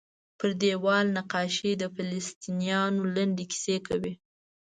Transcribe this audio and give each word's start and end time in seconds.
پر 0.37 0.49
دیوال 0.61 1.05
نقاشۍ 1.17 1.71
د 1.77 1.83
فلسطینیانو 1.95 3.01
لنډې 3.15 3.45
کیسې 3.51 3.77
کوي. 3.87 4.13